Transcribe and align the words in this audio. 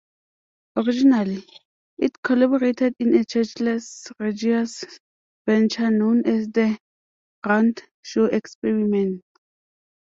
Originally, 0.77 1.45
it 1.99 2.19
collaborated 2.23 2.95
in 2.97 3.13
a 3.13 3.23
churchless 3.23 4.07
religious 4.17 4.83
venture 5.45 5.91
known 5.91 6.25
as 6.25 6.47
the 6.49 6.75
'Roundshaw 7.45 8.33
Experiment'. 8.33 9.21